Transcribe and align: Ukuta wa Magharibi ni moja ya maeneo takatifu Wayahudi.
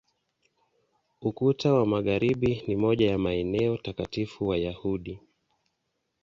Ukuta 1.21 1.73
wa 1.73 1.85
Magharibi 1.85 2.63
ni 2.67 2.75
moja 2.75 3.11
ya 3.11 3.17
maeneo 3.17 3.77
takatifu 3.77 4.47
Wayahudi. 4.47 5.19